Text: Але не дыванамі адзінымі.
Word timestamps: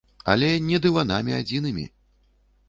Але 0.31 0.47
не 0.69 0.79
дыванамі 0.85 1.37
адзінымі. 1.41 1.85